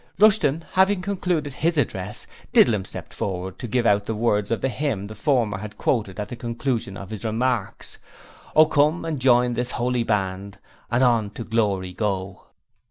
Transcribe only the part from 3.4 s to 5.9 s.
to give out the words of the hymn the former had